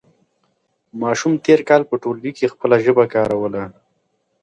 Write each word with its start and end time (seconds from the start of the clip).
ماشوم 1.01 1.33
تېر 1.45 1.59
کال 1.69 1.81
په 1.89 1.95
ټولګي 2.01 2.31
کې 2.37 2.51
خپله 2.53 2.75
ژبه 2.85 3.05
کاروله. 3.13 3.63